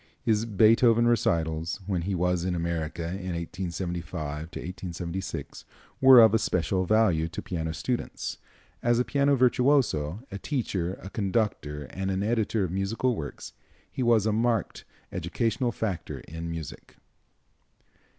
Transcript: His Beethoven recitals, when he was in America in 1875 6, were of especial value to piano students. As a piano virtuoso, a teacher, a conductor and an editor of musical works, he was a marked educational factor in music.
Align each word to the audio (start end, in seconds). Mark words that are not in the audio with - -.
His 0.23 0.47
Beethoven 0.47 1.05
recitals, 1.07 1.79
when 1.85 2.01
he 2.01 2.15
was 2.15 2.43
in 2.43 2.55
America 2.55 3.03
in 3.07 3.35
1875 3.35 4.47
6, 5.21 5.65
were 6.01 6.19
of 6.21 6.33
especial 6.33 6.85
value 6.85 7.27
to 7.27 7.41
piano 7.43 7.71
students. 7.71 8.39
As 8.81 8.97
a 8.97 9.05
piano 9.05 9.35
virtuoso, 9.35 10.23
a 10.31 10.39
teacher, 10.39 10.95
a 11.03 11.11
conductor 11.11 11.83
and 11.91 12.09
an 12.09 12.23
editor 12.23 12.63
of 12.63 12.71
musical 12.71 13.15
works, 13.15 13.53
he 13.91 14.01
was 14.01 14.25
a 14.25 14.33
marked 14.33 14.85
educational 15.11 15.71
factor 15.71 16.21
in 16.21 16.49
music. 16.49 16.95